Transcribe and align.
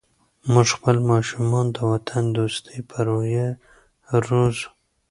موږ 0.51 0.67
خپل 0.77 0.95
ماشومان 1.11 1.65
د 1.71 1.77
وطن 1.91 2.23
دوستۍ 2.37 2.79
په 2.89 2.97
روحیه 3.07 3.49
روزو. 4.27 4.67